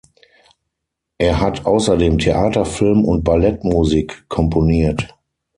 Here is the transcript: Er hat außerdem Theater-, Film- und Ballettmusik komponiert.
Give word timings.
Er 1.19 1.39
hat 1.39 1.67
außerdem 1.67 2.17
Theater-, 2.17 2.65
Film- 2.65 3.05
und 3.05 3.23
Ballettmusik 3.23 4.25
komponiert. 4.29 5.15